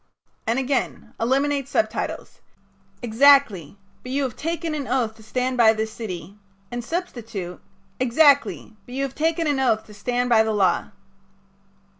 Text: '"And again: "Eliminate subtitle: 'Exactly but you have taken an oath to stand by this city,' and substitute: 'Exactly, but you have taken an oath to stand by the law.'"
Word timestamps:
'"And 0.47 0.57
again: 0.57 1.13
"Eliminate 1.19 1.67
subtitle: 1.69 2.27
'Exactly 3.03 3.77
but 4.01 4.11
you 4.11 4.23
have 4.23 4.35
taken 4.35 4.73
an 4.73 4.87
oath 4.87 5.13
to 5.17 5.21
stand 5.21 5.57
by 5.57 5.73
this 5.73 5.93
city,' 5.93 6.39
and 6.71 6.83
substitute: 6.83 7.61
'Exactly, 7.99 8.75
but 8.87 8.95
you 8.95 9.03
have 9.03 9.13
taken 9.13 9.45
an 9.45 9.59
oath 9.59 9.85
to 9.85 9.93
stand 9.93 10.27
by 10.27 10.41
the 10.41 10.53
law.'" 10.53 10.89